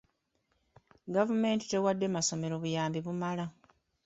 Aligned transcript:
Gavumenti 1.15 1.65
tewadde 1.71 2.07
masomero 2.15 2.55
buyambi 2.63 2.99
bumala. 3.05 3.45